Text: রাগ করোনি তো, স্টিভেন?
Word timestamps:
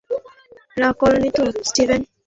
রাগ 0.77 0.95
করোনি 1.01 1.29
তো, 1.37 1.43
স্টিভেন? 1.69 2.01